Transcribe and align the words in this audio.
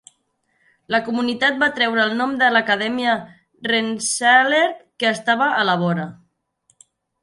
La 0.95 1.01
comunitat 1.09 1.59
va 1.65 1.69
treure 1.75 2.01
el 2.05 2.17
nom 2.23 2.33
de 2.41 2.49
l'Acadèmia 2.57 3.15
Rensselaer, 3.71 4.67
que 5.01 5.13
estava 5.15 5.55
a 5.63 5.65
la 5.73 5.81
vora. 5.89 6.13